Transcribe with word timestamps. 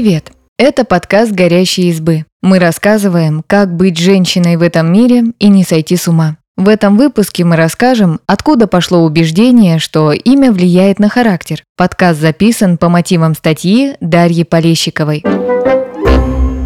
Привет! 0.00 0.30
Это 0.56 0.84
подкаст 0.84 1.32
«Горящие 1.32 1.88
избы». 1.88 2.24
Мы 2.40 2.60
рассказываем, 2.60 3.42
как 3.44 3.74
быть 3.74 3.98
женщиной 3.98 4.56
в 4.56 4.62
этом 4.62 4.92
мире 4.92 5.24
и 5.40 5.48
не 5.48 5.64
сойти 5.64 5.96
с 5.96 6.06
ума. 6.06 6.36
В 6.56 6.68
этом 6.68 6.96
выпуске 6.96 7.44
мы 7.44 7.56
расскажем, 7.56 8.20
откуда 8.28 8.68
пошло 8.68 9.02
убеждение, 9.02 9.80
что 9.80 10.12
имя 10.12 10.52
влияет 10.52 11.00
на 11.00 11.08
характер. 11.08 11.64
Подкаст 11.76 12.20
записан 12.20 12.78
по 12.78 12.88
мотивам 12.88 13.34
статьи 13.34 13.96
Дарьи 14.00 14.44
Полещиковой. 14.44 15.24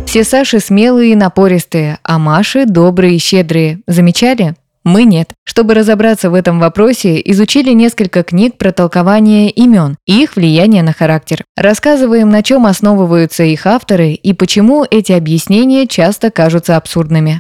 Все 0.07 0.25
Саши 0.25 0.61
смелые 0.61 1.13
и 1.13 1.17
напористые, 1.17 2.01
а 2.03 2.19
Маши 2.19 2.67
добрые 2.67 3.17
и 3.17 3.19
щедрые. 3.19 3.81
Замечали? 3.87 4.57
Мы 4.85 5.05
нет. 5.05 5.31
Чтобы 5.45 5.75
разобраться 5.75 6.29
в 6.31 6.35
этом 6.35 6.59
вопросе, 6.59 7.21
изучили 7.25 7.73
несколько 7.73 8.23
книг 8.25 8.59
про 8.59 8.73
толкование 8.73 9.49
имен 9.51 9.97
и 10.07 10.23
их 10.23 10.37
влияние 10.37 10.83
на 10.83 10.93
характер. 10.93 11.45
Рассказываем, 11.57 12.31
на 12.31 12.43
чем 12.43 12.67
основываются 12.67 13.45
их 13.45 13.67
авторы 13.67 14.13
и 14.13 14.33
почему 14.33 14.85
эти 14.91 15.13
объяснения 15.13 15.87
часто 15.87 16.31
кажутся 16.31 16.77
абсурдными. 16.77 17.39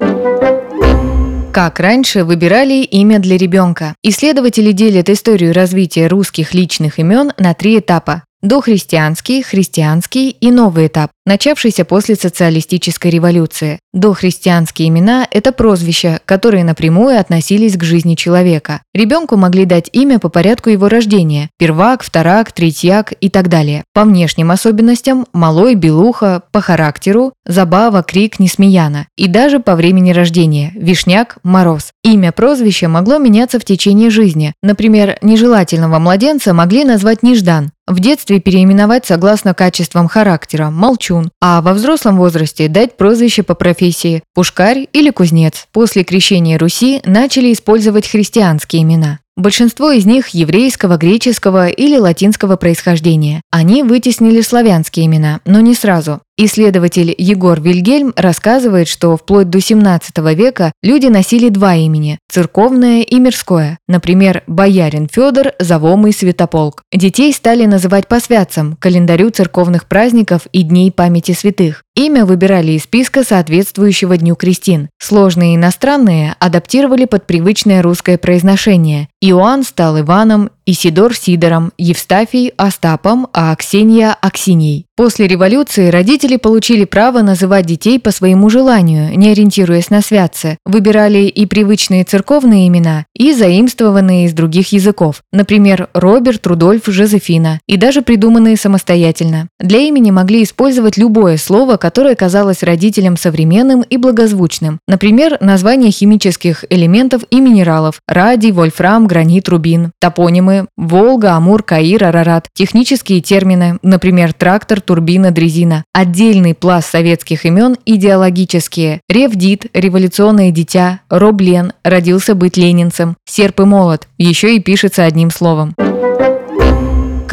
Как 1.52 1.80
раньше 1.80 2.24
выбирали 2.24 2.83
имя 2.83 3.19
для 3.19 3.36
ребенка? 3.36 3.95
Исследователи 4.02 4.72
делят 4.72 5.11
историю 5.11 5.52
развития 5.52 6.06
русских 6.06 6.55
личных 6.55 6.98
имен 6.98 7.33
на 7.38 7.55
три 7.55 7.78
этапа 7.78 8.22
дохристианский, 8.42 9.42
христианский 9.42 10.30
и 10.30 10.50
новый 10.50 10.88
этап, 10.88 11.11
начавшийся 11.24 11.84
после 11.84 12.14
социалистической 12.14 13.10
революции. 13.10 13.78
Дохристианские 13.92 14.88
имена– 14.88 15.26
это 15.30 15.52
прозвища, 15.52 16.20
которые 16.24 16.64
напрямую 16.64 17.18
относились 17.18 17.76
к 17.76 17.82
жизни 17.82 18.14
человека. 18.14 18.82
Ребенку 18.94 19.36
могли 19.36 19.64
дать 19.64 19.90
имя 19.92 20.18
по 20.18 20.28
порядку 20.28 20.70
его 20.70 20.88
рождения– 20.88 21.50
первак, 21.58 22.02
вторак, 22.02 22.52
третьяк 22.52 23.12
и 23.20 23.28
так 23.28 23.48
далее. 23.48 23.84
По 23.92 24.05
внешним 24.05 24.50
особенностям– 24.50 25.27
малой, 25.32 25.74
белуха, 25.74 26.42
по 26.52 26.60
характеру– 26.60 27.32
забава, 27.47 28.02
крик, 28.02 28.38
несмеяна. 28.38 29.06
И 29.16 29.28
даже 29.28 29.60
по 29.60 29.77
времени 29.77 30.12
рождения– 30.12 30.72
вишняк, 30.75 31.38
мороз. 31.42 31.92
Имя 32.02 32.32
прозвища 32.32 32.88
могло 32.88 33.19
меняться 33.19 33.58
в 33.58 33.64
течение 33.64 34.10
жизни. 34.10 34.54
Например, 34.62 35.19
нежелательного 35.22 35.98
младенца 35.98 36.54
могли 36.54 36.84
назвать 36.84 37.22
Неждан, 37.22 37.72
в 37.86 37.98
детстве 37.98 38.41
переименовать 38.41 39.06
согласно 39.06 39.54
качествам 39.54 40.08
характера– 40.08 40.70
молчун, 41.12 41.30
а 41.41 41.60
во 41.60 41.72
взрослом 41.74 42.16
возрасте 42.16 42.68
дать 42.68 42.96
прозвище 42.96 43.42
по 43.42 43.55
профессии– 43.55 44.22
пушкарь 44.34 44.88
или 44.92 45.10
кузнец. 45.10 45.66
После 45.72 46.04
крещения 46.04 46.58
Руси 46.58 47.00
начали 47.04 47.52
использовать 47.52 48.08
христианские 48.08 48.82
имена. 48.82 49.19
Большинство 49.36 49.91
из 49.91 50.05
них 50.05 50.28
еврейского, 50.28 50.98
греческого 50.98 51.69
или 51.69 51.97
латинского 51.97 52.56
происхождения. 52.56 53.41
Они 53.50 53.83
вытеснили 53.83 54.42
славянские 54.42 55.06
имена, 55.06 55.41
но 55.47 55.61
не 55.61 55.75
сразу. 55.75 56.20
Исследователь 56.38 57.14
Егор 57.16 57.60
Вильгельм 57.60 58.14
рассказывает, 58.16 58.88
что 58.88 59.16
вплоть 59.16 59.50
до 59.50 59.60
17 59.60 60.16
века 60.34 60.72
люди 60.83 61.06
носили 61.06 61.50
два 61.50 61.77
имени– 61.77 62.19
церковное 62.30 63.03
и 63.03 63.19
мирское. 63.20 63.78
Например, 63.86 64.42
боярин 64.47 65.08
Федор, 65.12 65.53
завомый 65.58 66.12
святополк. 66.12 66.83
Детей 66.91 67.33
стали 67.34 67.66
называть 67.66 68.08
по 68.08 68.19
святцам, 68.19 68.77
календарю 68.80 69.30
церковных 69.30 69.86
праздников 69.86 70.47
и 70.53 70.62
дней 70.62 70.91
памяти 70.91 71.33
святых. 71.33 71.84
Имя 71.94 72.25
выбирали 72.25 72.72
из 72.72 72.84
списка 72.84 73.22
соответствующего 73.22 74.16
Дню 74.16 74.34
Крестин. 74.34 74.88
Сложные 74.98 75.56
иностранные 75.56 76.34
адаптировали 76.38 77.05
под 77.05 77.27
привычное 77.27 77.83
русское 77.83 78.16
произношение. 78.16 79.08
Иоанн 79.33 79.62
стал 79.64 79.98
Иваном, 79.98 80.50
Исидор 80.64 81.14
Сидором, 81.14 81.72
Евстафий– 81.78 82.52
Остапом, 82.56 83.28
а 83.32 83.55
Ксения– 83.56 84.16
Аксиньей. 84.20 84.86
После 84.94 85.27
революции 85.27 85.88
родители 85.88 86.36
получили 86.36 86.84
право 86.84 87.22
называть 87.22 87.66
детей 87.66 87.98
по 87.98 88.10
своему 88.10 88.50
желанию, 88.50 89.19
не 89.19 89.31
ориентируясь 89.31 89.91
на 89.91 90.03
святцы. 90.03 90.59
Выбирали 90.64 91.25
и 91.25 91.47
привычные 91.47 92.04
церковные 92.04 92.69
имена, 92.69 93.06
и 93.16 93.32
заимствованные 93.32 94.26
из 94.26 94.34
других 94.34 94.72
языков. 94.72 95.22
Например, 95.32 95.88
Роберт, 95.94 96.47
Рудольф, 96.47 96.82
Жозефина. 96.87 97.58
И 97.66 97.76
даже 97.76 98.03
придуманные 98.03 98.56
самостоятельно. 98.56 99.48
Для 99.58 99.78
имени 99.78 100.10
могли 100.10 100.42
использовать 100.44 100.97
любое 100.97 101.38
слово, 101.38 101.78
которое 101.78 102.14
казалось 102.14 102.62
родителям 102.62 103.16
современным 103.16 103.81
и 103.81 103.97
благозвучным. 103.97 104.78
Например, 104.87 105.38
название 105.41 105.91
химических 105.91 106.64
элементов 106.69 107.22
и 107.31 107.41
минералов– 107.41 108.00
радий, 108.06 108.53
вольфрам, 108.53 109.06
гранит, 109.06 109.48
рубин. 109.48 109.92
Топонимы 109.98 110.51
системы 110.52 110.66
Волга, 110.76 111.34
Амур, 111.36 111.62
Каир, 111.62 112.04
Арарат, 112.04 112.48
технические 112.54 113.20
термины, 113.20 113.78
например, 113.82 114.32
трактор, 114.32 114.80
турбина, 114.80 115.30
дрезина, 115.30 115.84
отдельный 115.92 116.54
пласт 116.54 116.90
советских 116.90 117.44
имен 117.44 117.76
идеологические, 117.84 119.00
Ревдит, 119.08 119.66
революционное 119.72 120.50
дитя, 120.50 121.00
Роблен, 121.08 121.72
родился 121.84 122.34
быть 122.34 122.56
ленинцем, 122.56 123.16
серп 123.26 123.60
и 123.60 123.64
молот, 123.64 124.08
еще 124.18 124.56
и 124.56 124.60
пишется 124.60 125.04
одним 125.04 125.30
словом. 125.30 125.74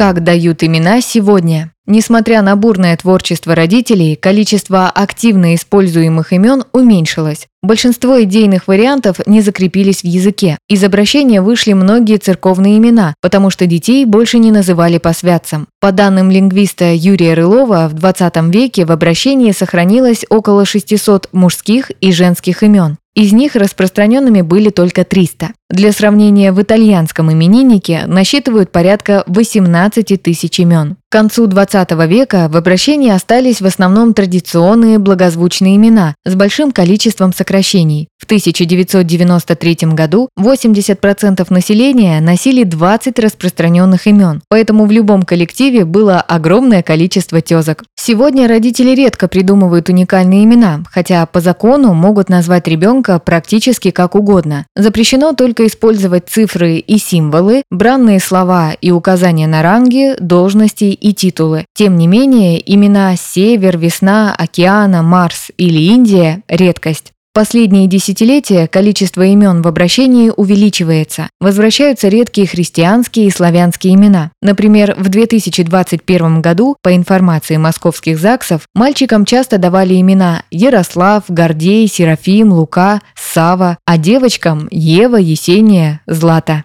Как 0.00 0.24
дают 0.24 0.62
имена 0.64 1.02
сегодня? 1.02 1.72
Несмотря 1.84 2.40
на 2.40 2.56
бурное 2.56 2.96
творчество 2.96 3.54
родителей, 3.54 4.16
количество 4.16 4.88
активно 4.88 5.54
используемых 5.54 6.32
имен 6.32 6.64
уменьшилось. 6.72 7.48
Большинство 7.62 8.22
идейных 8.22 8.66
вариантов 8.66 9.20
не 9.26 9.42
закрепились 9.42 10.00
в 10.00 10.06
языке. 10.06 10.56
Из 10.70 10.82
обращения 10.82 11.42
вышли 11.42 11.74
многие 11.74 12.16
церковные 12.16 12.78
имена, 12.78 13.14
потому 13.20 13.50
что 13.50 13.66
детей 13.66 14.06
больше 14.06 14.38
не 14.38 14.50
называли 14.50 14.96
по 14.96 15.12
святцам. 15.12 15.68
По 15.80 15.92
данным 15.92 16.30
лингвиста 16.30 16.94
Юрия 16.94 17.34
Рылова, 17.34 17.86
в 17.88 17.92
20 17.92 18.36
веке 18.54 18.86
в 18.86 18.92
обращении 18.92 19.52
сохранилось 19.52 20.24
около 20.30 20.64
600 20.64 21.28
мужских 21.32 21.90
и 22.00 22.10
женских 22.10 22.62
имен. 22.62 22.96
Из 23.14 23.34
них 23.34 23.54
распространенными 23.54 24.40
были 24.40 24.70
только 24.70 25.04
300. 25.04 25.50
Для 25.70 25.92
сравнения, 25.92 26.50
в 26.50 26.60
итальянском 26.60 27.32
имениннике 27.32 28.02
насчитывают 28.06 28.72
порядка 28.72 29.22
18 29.28 30.20
тысяч 30.20 30.58
имен. 30.58 30.96
К 31.08 31.12
концу 31.12 31.48
20 31.48 31.90
века 32.08 32.48
в 32.48 32.56
обращении 32.56 33.10
остались 33.10 33.60
в 33.60 33.66
основном 33.66 34.14
традиционные 34.14 34.98
благозвучные 35.00 35.74
имена 35.74 36.14
с 36.24 36.36
большим 36.36 36.70
количеством 36.70 37.32
сокращений. 37.32 38.06
В 38.16 38.26
1993 38.26 39.76
году 39.92 40.28
80% 40.38 41.44
населения 41.52 42.20
носили 42.20 42.62
20 42.62 43.18
распространенных 43.18 44.06
имен, 44.06 44.42
поэтому 44.48 44.86
в 44.86 44.92
любом 44.92 45.24
коллективе 45.24 45.84
было 45.84 46.20
огромное 46.20 46.84
количество 46.84 47.40
тезок. 47.40 47.82
Сегодня 47.96 48.46
родители 48.46 48.94
редко 48.94 49.26
придумывают 49.26 49.88
уникальные 49.88 50.44
имена, 50.44 50.84
хотя 50.92 51.26
по 51.26 51.40
закону 51.40 51.92
могут 51.92 52.28
назвать 52.28 52.68
ребенка 52.68 53.18
практически 53.18 53.90
как 53.90 54.14
угодно. 54.14 54.64
Запрещено 54.76 55.32
только 55.32 55.59
использовать 55.66 56.28
цифры 56.28 56.76
и 56.76 56.98
символы, 56.98 57.62
бранные 57.70 58.20
слова 58.20 58.72
и 58.72 58.90
указания 58.90 59.46
на 59.46 59.62
ранги, 59.62 60.14
должности 60.20 60.84
и 60.84 61.12
титулы. 61.12 61.64
Тем 61.74 61.96
не 61.98 62.06
менее, 62.06 62.60
имена 62.72 63.16
Север, 63.16 63.78
Весна, 63.78 64.34
Океана, 64.34 65.02
Марс 65.02 65.50
или 65.56 65.80
Индия– 65.80 66.42
редкость. 66.48 67.12
Последние 67.32 67.86
десятилетия 67.86 68.66
количество 68.66 69.22
имен 69.22 69.62
в 69.62 69.68
обращении 69.68 70.32
увеличивается. 70.36 71.30
Возвращаются 71.40 72.08
редкие 72.08 72.48
христианские 72.48 73.26
и 73.26 73.30
славянские 73.30 73.94
имена. 73.94 74.32
Например, 74.42 74.96
в 74.98 75.08
2021 75.08 76.42
году, 76.42 76.76
по 76.82 76.96
информации 76.96 77.56
московских 77.56 78.18
ЗАГСов, 78.18 78.62
мальчикам 78.74 79.24
часто 79.24 79.58
давали 79.58 80.00
имена 80.00 80.42
Ярослав, 80.50 81.22
Гордей, 81.28 81.86
Серафим, 81.86 82.52
Лука, 82.52 83.00
Сава, 83.14 83.78
а 83.86 83.96
девочкам– 83.96 84.66
Ева, 84.72 85.16
Есения, 85.16 86.00
Злата 86.08 86.64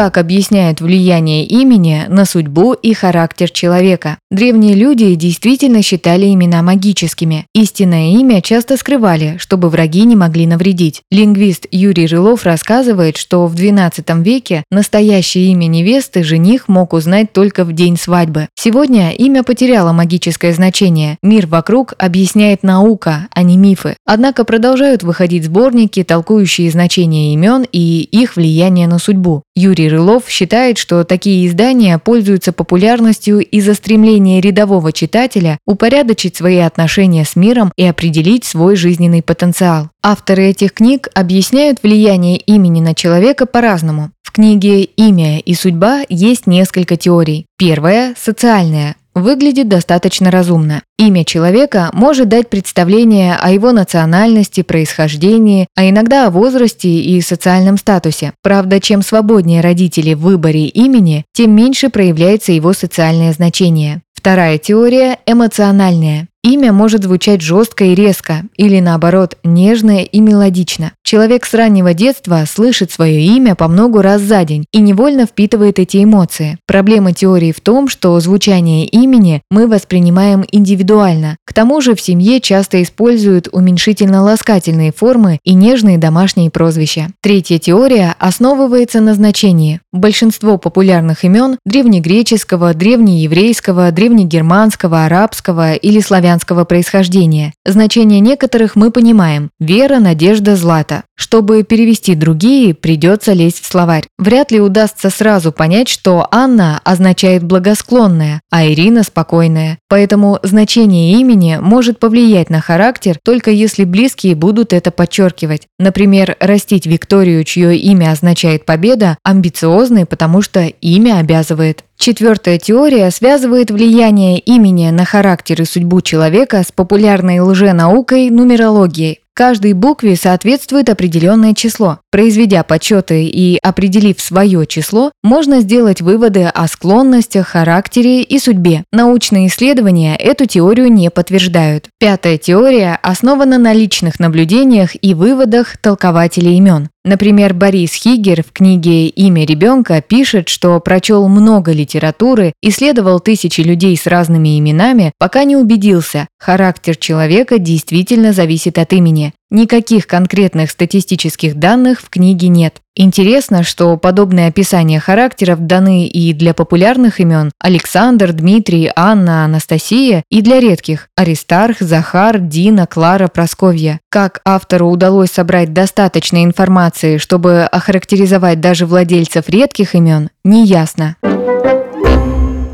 как 0.00 0.16
объясняет 0.16 0.80
влияние 0.80 1.44
имени 1.44 2.06
на 2.08 2.24
судьбу 2.24 2.72
и 2.72 2.94
характер 2.94 3.50
человека. 3.50 4.16
Древние 4.30 4.74
люди 4.74 5.14
действительно 5.14 5.82
считали 5.82 6.32
имена 6.32 6.62
магическими. 6.62 7.44
Истинное 7.54 8.12
имя 8.12 8.40
часто 8.40 8.78
скрывали, 8.78 9.36
чтобы 9.38 9.68
враги 9.68 10.04
не 10.04 10.16
могли 10.16 10.46
навредить. 10.46 11.02
Лингвист 11.10 11.66
Юрий 11.70 12.06
Рылов 12.06 12.46
рассказывает, 12.46 13.18
что 13.18 13.46
в 13.46 13.54
XII 13.54 14.22
веке 14.22 14.64
настоящее 14.70 15.52
имя 15.52 15.66
невесты 15.66 16.24
жених 16.24 16.68
мог 16.68 16.94
узнать 16.94 17.34
только 17.34 17.66
в 17.66 17.74
день 17.74 17.98
свадьбы. 17.98 18.48
Сегодня 18.54 19.10
имя 19.10 19.42
потеряло 19.42 19.92
магическое 19.92 20.54
значение. 20.54 21.18
Мир 21.22 21.46
вокруг 21.46 21.92
объясняет 21.98 22.62
наука, 22.62 23.28
а 23.34 23.42
не 23.42 23.58
мифы. 23.58 23.96
Однако 24.06 24.44
продолжают 24.44 25.02
выходить 25.02 25.44
сборники, 25.44 26.02
толкующие 26.04 26.70
значение 26.70 27.34
имен 27.34 27.66
и 27.70 28.00
их 28.00 28.36
влияние 28.36 28.88
на 28.88 28.98
судьбу. 28.98 29.42
Юрий 29.60 29.90
Рылов 29.90 30.24
считает, 30.28 30.78
что 30.78 31.04
такие 31.04 31.46
издания 31.46 31.98
пользуются 31.98 32.52
популярностью 32.52 33.40
из-за 33.40 33.74
стремления 33.74 34.40
рядового 34.40 34.90
читателя 34.90 35.58
упорядочить 35.66 36.36
свои 36.36 36.58
отношения 36.58 37.26
с 37.26 37.36
миром 37.36 37.70
и 37.76 37.84
определить 37.84 38.44
свой 38.44 38.74
жизненный 38.76 39.22
потенциал. 39.22 39.90
Авторы 40.02 40.44
этих 40.44 40.72
книг 40.72 41.08
объясняют 41.14 41.82
влияние 41.82 42.38
имени 42.38 42.80
на 42.80 42.94
человека 42.94 43.44
по-разному. 43.44 44.10
В 44.22 44.32
книге 44.32 44.84
«Имя 44.84 45.40
и 45.40 45.54
судьба» 45.54 46.04
есть 46.08 46.46
несколько 46.46 46.96
теорий. 46.96 47.46
Первая– 47.58 48.14
социальная. 48.18 48.96
Выглядит 49.14 49.68
достаточно 49.68 50.30
разумно. 50.30 50.82
Имя 50.98 51.24
человека 51.24 51.90
может 51.92 52.28
дать 52.28 52.48
представление 52.48 53.36
о 53.40 53.50
его 53.50 53.72
национальности, 53.72 54.62
происхождении, 54.62 55.66
а 55.76 55.88
иногда 55.88 56.26
о 56.26 56.30
возрасте 56.30 56.88
и 56.88 57.20
социальном 57.20 57.76
статусе. 57.78 58.32
Правда, 58.42 58.80
чем 58.80 59.02
свободнее 59.02 59.60
родители 59.60 60.14
в 60.14 60.20
выборе 60.20 60.66
имени, 60.66 61.24
тем 61.32 61.54
меньше 61.54 61.88
проявляется 61.88 62.52
его 62.52 62.72
социальное 62.72 63.32
значение. 63.32 64.02
Вторая 64.14 64.58
теория– 64.58 65.18
эмоциональная. 65.26 66.28
Имя 66.42 66.72
может 66.72 67.04
звучать 67.04 67.42
жестко 67.42 67.84
и 67.84 67.94
резко, 67.94 68.44
или 68.56 68.80
наоборот, 68.80 69.36
нежно 69.44 70.02
и 70.02 70.20
мелодично. 70.20 70.92
Человек 71.02 71.44
с 71.44 71.52
раннего 71.52 71.92
детства 71.92 72.44
слышит 72.50 72.90
свое 72.90 73.20
имя 73.20 73.54
по 73.54 73.68
много 73.68 74.00
раз 74.00 74.22
за 74.22 74.42
день 74.44 74.64
и 74.72 74.80
невольно 74.80 75.26
впитывает 75.26 75.78
эти 75.78 76.02
эмоции. 76.02 76.56
Проблема 76.66 77.12
теории 77.12 77.52
в 77.52 77.60
том, 77.60 77.90
что 77.90 78.18
звучание 78.20 78.86
имени 78.86 79.42
мы 79.50 79.66
воспринимаем 79.66 80.42
индивидуально. 80.50 81.36
К 81.44 81.52
тому 81.52 81.82
же 81.82 81.94
в 81.94 82.00
семье 82.00 82.40
часто 82.40 82.82
используют 82.82 83.48
уменьшительно-ласкательные 83.52 84.94
формы 84.96 85.40
и 85.44 85.52
нежные 85.52 85.98
домашние 85.98 86.50
прозвища. 86.50 87.08
Третья 87.20 87.58
теория 87.58 88.14
основывается 88.18 89.02
на 89.02 89.12
значении. 89.12 89.80
Большинство 89.92 90.56
популярных 90.56 91.22
имен 91.24 91.58
древнегреческого, 91.66 92.72
древнееврейского, 92.72 93.92
древнегерманского, 93.92 95.04
арабского 95.04 95.74
или 95.74 96.00
славянского 96.00 96.29
происхождения. 96.64 97.52
Значение 97.64 98.20
некоторых 98.20 98.76
мы 98.76 98.90
понимаем– 98.90 99.50
вера, 99.60 99.98
надежда, 99.98 100.56
злата. 100.56 101.04
Чтобы 101.16 101.62
перевести 101.62 102.14
другие, 102.14 102.74
придется 102.74 103.32
лезть 103.32 103.62
в 103.62 103.66
словарь. 103.66 104.04
Вряд 104.18 104.50
ли 104.50 104.60
удастся 104.60 105.10
сразу 105.10 105.52
понять, 105.52 105.88
что 105.88 106.26
Анна 106.30 106.80
означает 106.84 107.42
благосклонная, 107.42 108.40
а 108.50 108.66
Ирина– 108.66 109.02
спокойная. 109.04 109.78
Поэтому 109.88 110.38
значение 110.42 111.18
имени 111.20 111.58
может 111.60 111.98
повлиять 111.98 112.50
на 112.50 112.60
характер, 112.60 113.18
только 113.22 113.50
если 113.50 113.84
близкие 113.84 114.34
будут 114.34 114.72
это 114.72 114.90
подчеркивать. 114.90 115.66
Например, 115.78 116.36
растить 116.40 116.86
Викторию, 116.86 117.44
чье 117.44 117.76
имя 117.76 118.12
означает 118.12 118.64
победа, 118.64 119.18
амбициозной, 119.24 120.06
потому 120.06 120.42
что 120.42 120.66
имя 120.66 121.18
обязывает. 121.18 121.84
Четвертая 122.00 122.58
теория 122.58 123.10
связывает 123.10 123.70
влияние 123.70 124.38
имени 124.38 124.88
на 124.88 125.04
характер 125.04 125.60
и 125.60 125.66
судьбу 125.66 126.00
человека 126.00 126.62
с 126.66 126.72
популярной 126.72 127.40
лженаукой 127.40 128.30
нумерологией. 128.30 129.18
Каждой 129.34 129.74
букве 129.74 130.16
соответствует 130.16 130.88
определенное 130.88 131.52
число. 131.54 131.98
Произведя 132.10 132.62
подсчеты 132.62 133.24
и 133.24 133.58
определив 133.62 134.18
свое 134.18 134.66
число, 134.66 135.12
можно 135.22 135.60
сделать 135.60 136.00
выводы 136.00 136.44
о 136.44 136.66
склонностях, 136.68 137.48
характере 137.48 138.22
и 138.22 138.38
судьбе. 138.38 138.84
Научные 138.92 139.48
исследования 139.48 140.16
эту 140.16 140.46
теорию 140.46 140.90
не 140.90 141.10
подтверждают. 141.10 141.88
Пятая 141.98 142.38
теория 142.38 142.98
основана 143.02 143.58
на 143.58 143.74
личных 143.74 144.20
наблюдениях 144.20 144.90
и 145.00 145.12
выводах 145.12 145.76
толкователей 145.76 146.56
имен. 146.56 146.88
Например, 147.02 147.54
Борис 147.54 147.94
Хигер 147.94 148.42
в 148.42 148.52
книге 148.52 149.08
«Имя 149.08 149.46
ребенка» 149.46 150.02
пишет, 150.02 150.50
что 150.50 150.78
прочел 150.80 151.28
много 151.28 151.72
литературы, 151.72 152.52
исследовал 152.62 153.20
тысячи 153.20 153.62
людей 153.62 153.96
с 153.96 154.06
разными 154.06 154.58
именами, 154.58 155.12
пока 155.18 155.44
не 155.44 155.56
убедился, 155.56 156.28
характер 156.38 156.96
человека 156.96 157.58
действительно 157.58 158.34
зависит 158.34 158.76
от 158.76 158.92
имени. 158.92 159.32
Никаких 159.52 160.06
конкретных 160.06 160.70
статистических 160.70 161.56
данных 161.56 162.00
в 162.00 162.08
книге 162.08 162.46
нет. 162.46 162.76
Интересно, 162.94 163.64
что 163.64 163.96
подобные 163.96 164.46
описания 164.46 165.00
характеров 165.00 165.66
даны 165.66 166.06
и 166.06 166.32
для 166.32 166.54
популярных 166.54 167.18
имен 167.18 167.50
Александр, 167.58 168.32
Дмитрий, 168.32 168.92
Анна, 168.94 169.44
Анастасия, 169.44 170.22
и 170.30 170.40
для 170.40 170.60
редких– 170.60 171.08
Аристарх, 171.16 171.80
Захар, 171.80 172.38
Дина, 172.38 172.86
Клара, 172.86 173.26
Просковья. 173.26 173.98
Как 174.08 174.40
автору 174.44 174.88
удалось 174.88 175.32
собрать 175.32 175.72
достаточно 175.72 176.44
информации, 176.44 177.16
чтобы 177.18 177.62
охарактеризовать 177.62 178.60
даже 178.60 178.86
владельцев 178.86 179.48
редких 179.48 179.96
имен, 179.96 180.30
неясно. 180.44 181.16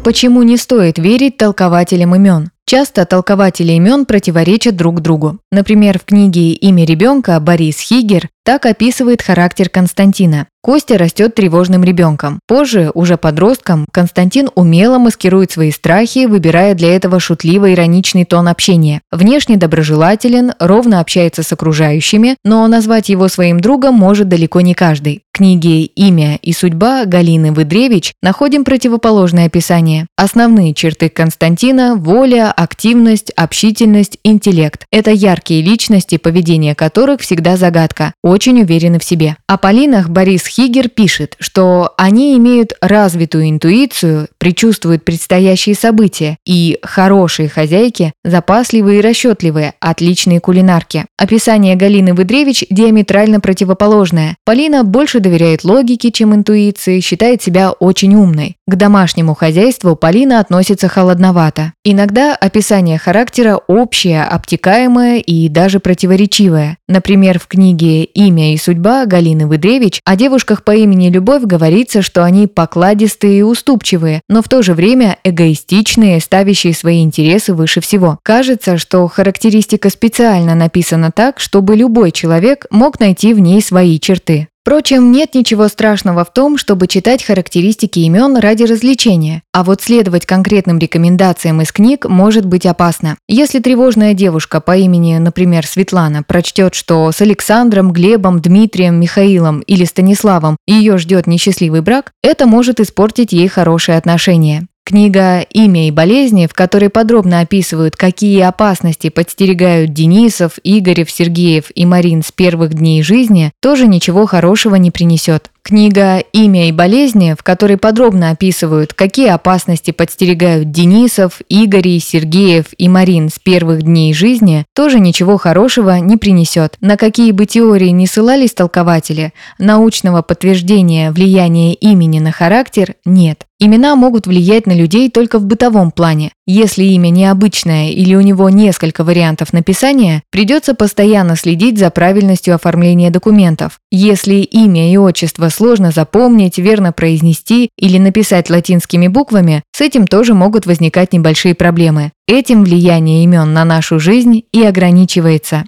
Почему 0.04 0.42
не 0.42 0.58
стоит 0.58 0.98
верить 0.98 1.38
толкователям 1.38 2.14
имен? 2.14 2.50
Часто 2.68 3.06
толкователи 3.06 3.74
имен 3.74 4.06
противоречат 4.06 4.74
друг 4.74 5.00
другу. 5.00 5.38
Например, 5.52 6.00
в 6.00 6.04
книге 6.04 6.50
«Имя 6.50 6.84
ребенка» 6.84 7.38
Борис 7.38 7.78
Хигер 7.78 8.28
так 8.44 8.66
описывает 8.66 9.22
характер 9.22 9.68
Константина. 9.68 10.46
Костя 10.62 10.98
растет 10.98 11.34
тревожным 11.34 11.84
ребенком. 11.84 12.40
Позже, 12.46 12.90
уже 12.94 13.16
подростком, 13.16 13.86
Константин 13.92 14.50
умело 14.54 14.98
маскирует 14.98 15.52
свои 15.52 15.70
страхи, 15.70 16.26
выбирая 16.26 16.74
для 16.74 16.94
этого 16.94 17.20
шутливо-ироничный 17.20 18.24
тон 18.24 18.48
общения. 18.48 19.00
Внешне 19.12 19.56
доброжелателен, 19.56 20.54
ровно 20.58 21.00
общается 21.00 21.44
с 21.44 21.52
окружающими, 21.52 22.36
но 22.44 22.66
назвать 22.66 23.08
его 23.08 23.28
своим 23.28 23.60
другом 23.60 23.94
может 23.94 24.28
далеко 24.28 24.60
не 24.60 24.74
каждый. 24.74 25.22
В 25.32 25.38
книге 25.38 25.84
«Имя 25.84 26.36
и 26.36 26.52
судьба» 26.52 27.04
Галины 27.04 27.52
Выдревич 27.52 28.14
находим 28.22 28.64
противоположное 28.64 29.46
описание. 29.46 30.06
Основные 30.16 30.72
черты 30.74 31.08
Константина– 31.08 31.94
воля, 31.96 32.52
активность, 32.56 33.30
общительность, 33.36 34.18
интеллект. 34.24 34.84
Это 34.90 35.10
яркие 35.10 35.62
личности, 35.62 36.16
поведение 36.16 36.74
которых 36.74 37.20
всегда 37.20 37.56
загадка, 37.56 38.12
очень 38.22 38.62
уверены 38.62 38.98
в 38.98 39.04
себе. 39.04 39.36
О 39.46 39.58
Полинах 39.58 40.08
Борис 40.08 40.46
Хигер 40.46 40.88
пишет, 40.88 41.36
что 41.38 41.94
они 41.96 42.36
имеют 42.36 42.72
развитую 42.80 43.50
интуицию, 43.50 44.28
предчувствуют 44.38 45.04
предстоящие 45.04 45.74
события 45.74 46.38
и 46.46 46.78
хорошие 46.82 47.48
хозяйки, 47.48 48.12
запасливые 48.24 48.98
и 48.98 49.02
расчетливые, 49.02 49.74
отличные 49.80 50.40
кулинарки. 50.40 51.06
Описание 51.18 51.76
Галины 51.76 52.14
Выдревич 52.14 52.64
диаметрально 52.70 53.40
противоположное. 53.40 54.36
Полина 54.44 54.84
больше 54.84 55.20
доверяет 55.20 55.64
логике, 55.64 56.10
чем 56.10 56.34
интуиции, 56.34 57.00
считает 57.00 57.42
себя 57.42 57.72
очень 57.72 58.14
умной. 58.14 58.56
К 58.66 58.74
домашнему 58.74 59.34
хозяйству 59.34 59.96
Полина 59.96 60.40
относится 60.40 60.88
холодновато. 60.88 61.72
Иногда 61.84 62.34
описание 62.46 62.98
характера 62.98 63.60
общее, 63.66 64.24
обтекаемое 64.24 65.18
и 65.18 65.48
даже 65.48 65.80
противоречивое. 65.80 66.78
Например, 66.88 67.38
в 67.38 67.46
книге 67.46 68.04
«Имя 68.04 68.54
и 68.54 68.56
судьба» 68.56 69.04
Галины 69.06 69.46
Выдревич 69.46 70.00
о 70.04 70.16
девушках 70.16 70.64
по 70.64 70.74
имени 70.74 71.10
Любовь 71.10 71.42
говорится, 71.42 72.02
что 72.02 72.24
они 72.24 72.46
покладистые 72.46 73.40
и 73.40 73.42
уступчивые, 73.42 74.22
но 74.28 74.42
в 74.42 74.48
то 74.48 74.62
же 74.62 74.74
время 74.74 75.18
эгоистичные, 75.24 76.20
ставящие 76.20 76.74
свои 76.74 77.02
интересы 77.02 77.52
выше 77.52 77.80
всего. 77.80 78.18
Кажется, 78.22 78.78
что 78.78 79.06
характеристика 79.08 79.90
специально 79.90 80.54
написана 80.54 81.12
так, 81.12 81.40
чтобы 81.40 81.76
любой 81.76 82.12
человек 82.12 82.66
мог 82.70 83.00
найти 83.00 83.34
в 83.34 83.40
ней 83.40 83.60
свои 83.60 84.00
черты. 84.00 84.48
Впрочем, 84.66 85.12
нет 85.12 85.36
ничего 85.36 85.68
страшного 85.68 86.24
в 86.24 86.32
том, 86.32 86.58
чтобы 86.58 86.88
читать 86.88 87.22
характеристики 87.22 88.00
имен 88.00 88.36
ради 88.36 88.64
развлечения, 88.64 89.44
а 89.52 89.62
вот 89.62 89.80
следовать 89.80 90.26
конкретным 90.26 90.80
рекомендациям 90.80 91.62
из 91.62 91.70
книг 91.70 92.04
может 92.06 92.44
быть 92.44 92.66
опасно. 92.66 93.16
Если 93.28 93.60
тревожная 93.60 94.12
девушка 94.12 94.60
по 94.60 94.76
имени, 94.76 95.18
например, 95.18 95.64
Светлана, 95.64 96.24
прочтет, 96.24 96.74
что 96.74 97.12
с 97.12 97.20
Александром, 97.22 97.92
Глебом, 97.92 98.40
Дмитрием, 98.40 98.98
Михаилом 98.98 99.60
или 99.60 99.84
Станиславом 99.84 100.56
ее 100.66 100.98
ждет 100.98 101.28
несчастливый 101.28 101.82
брак, 101.82 102.10
это 102.24 102.48
может 102.48 102.80
испортить 102.80 103.32
ей 103.32 103.46
хорошие 103.46 103.96
отношения. 103.96 104.66
Книга 104.88 105.40
«Имя 105.40 105.88
и 105.88 105.90
болезни», 105.90 106.46
в 106.46 106.54
которой 106.54 106.90
подробно 106.90 107.40
описывают, 107.40 107.96
какие 107.96 108.40
опасности 108.42 109.08
подстерегают 109.08 109.92
Денисов, 109.92 110.60
Игорев, 110.62 111.10
Сергеев 111.10 111.72
и 111.74 111.84
Марин 111.84 112.22
с 112.22 112.30
первых 112.30 112.72
дней 112.72 113.02
жизни, 113.02 113.50
тоже 113.60 113.88
ничего 113.88 114.26
хорошего 114.26 114.76
не 114.76 114.92
принесет. 114.92 115.50
Книга 115.66 116.18
«Имя 116.32 116.68
и 116.68 116.72
болезни», 116.72 117.34
в 117.36 117.42
которой 117.42 117.76
подробно 117.76 118.30
описывают, 118.30 118.94
какие 118.94 119.30
опасности 119.30 119.90
подстерегают 119.90 120.70
Денисов, 120.70 121.40
Игорей, 121.48 121.98
Сергеев 121.98 122.66
и 122.78 122.88
Марин 122.88 123.30
с 123.30 123.40
первых 123.40 123.82
дней 123.82 124.14
жизни, 124.14 124.64
тоже 124.76 125.00
ничего 125.00 125.38
хорошего 125.38 125.98
не 125.98 126.16
принесет. 126.18 126.76
На 126.80 126.96
какие 126.96 127.32
бы 127.32 127.46
теории 127.46 127.88
не 127.88 128.06
ссылались 128.06 128.54
толкователи, 128.54 129.32
научного 129.58 130.22
подтверждения 130.22 131.10
влияния 131.10 131.74
имени 131.74 132.20
на 132.20 132.30
характер 132.30 132.94
нет. 133.04 133.44
Имена 133.58 133.96
могут 133.96 134.28
влиять 134.28 134.68
на 134.68 134.72
людей 134.72 135.10
только 135.10 135.40
в 135.40 135.46
бытовом 135.46 135.90
плане. 135.90 136.30
Если 136.48 136.84
имя 136.84 137.08
необычное 137.08 137.90
или 137.90 138.14
у 138.14 138.20
него 138.20 138.48
несколько 138.50 139.02
вариантов 139.02 139.52
написания, 139.52 140.22
придется 140.30 140.74
постоянно 140.74 141.34
следить 141.34 141.76
за 141.76 141.90
правильностью 141.90 142.54
оформления 142.54 143.10
документов. 143.10 143.80
Если 143.90 144.36
имя 144.36 144.92
и 144.92 144.96
отчество 144.96 145.48
сложно 145.48 145.90
запомнить, 145.90 146.58
верно 146.58 146.92
произнести 146.92 147.70
или 147.76 147.98
написать 147.98 148.48
латинскими 148.48 149.08
буквами, 149.08 149.64
с 149.72 149.80
этим 149.80 150.06
тоже 150.06 150.34
могут 150.34 150.66
возникать 150.66 151.12
небольшие 151.12 151.56
проблемы. 151.56 152.12
Этим 152.28 152.62
влияние 152.62 153.24
имен 153.24 153.52
на 153.52 153.64
нашу 153.64 153.98
жизнь 153.98 154.44
и 154.52 154.62
ограничивается. 154.62 155.64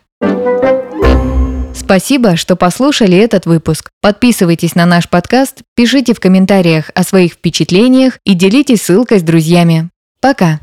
Спасибо, 1.75 2.37
что 2.37 2.55
послушали 2.55 3.17
этот 3.17 3.47
выпуск. 3.47 3.89
Подписывайтесь 4.01 4.77
на 4.77 4.87
наш 4.87 5.09
подкаст, 5.09 5.63
пишите 5.75 6.15
в 6.15 6.21
комментариях 6.21 6.93
о 6.95 7.03
своих 7.03 7.33
впечатлениях 7.33 8.19
и 8.25 8.35
делитесь 8.35 8.83
ссылкой 8.83 9.19
с 9.19 9.23
друзьями. 9.23 9.91
Пока! 10.21 10.61